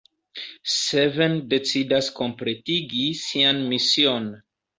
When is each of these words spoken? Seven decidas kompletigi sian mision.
Seven 0.75 1.35
decidas 1.51 2.09
kompletigi 2.21 3.05
sian 3.21 3.61
mision. 3.75 4.29